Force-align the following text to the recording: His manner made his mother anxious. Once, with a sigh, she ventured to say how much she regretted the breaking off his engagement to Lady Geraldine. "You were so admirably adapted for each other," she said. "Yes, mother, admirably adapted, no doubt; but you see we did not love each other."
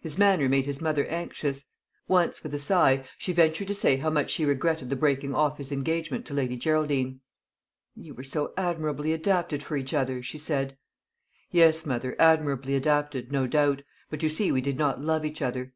His 0.00 0.18
manner 0.18 0.48
made 0.48 0.66
his 0.66 0.80
mother 0.80 1.06
anxious. 1.06 1.68
Once, 2.08 2.42
with 2.42 2.52
a 2.54 2.58
sigh, 2.58 3.04
she 3.18 3.32
ventured 3.32 3.68
to 3.68 3.74
say 3.76 3.98
how 3.98 4.10
much 4.10 4.32
she 4.32 4.44
regretted 4.44 4.90
the 4.90 4.96
breaking 4.96 5.32
off 5.32 5.58
his 5.58 5.70
engagement 5.70 6.26
to 6.26 6.34
Lady 6.34 6.56
Geraldine. 6.56 7.20
"You 7.94 8.14
were 8.14 8.24
so 8.24 8.52
admirably 8.56 9.12
adapted 9.12 9.62
for 9.62 9.76
each 9.76 9.94
other," 9.94 10.24
she 10.24 10.38
said. 10.38 10.76
"Yes, 11.52 11.86
mother, 11.86 12.16
admirably 12.18 12.74
adapted, 12.74 13.30
no 13.30 13.46
doubt; 13.46 13.82
but 14.10 14.24
you 14.24 14.28
see 14.28 14.50
we 14.50 14.60
did 14.60 14.76
not 14.76 15.02
love 15.02 15.24
each 15.24 15.40
other." 15.40 15.72